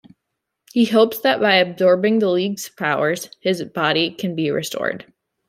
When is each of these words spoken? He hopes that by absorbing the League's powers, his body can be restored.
He 0.73 0.85
hopes 0.85 1.19
that 1.19 1.39
by 1.39 1.57
absorbing 1.57 2.17
the 2.17 2.29
League's 2.29 2.69
powers, 2.69 3.29
his 3.39 3.63
body 3.65 4.09
can 4.09 4.33
be 4.33 4.49
restored. 4.49 5.05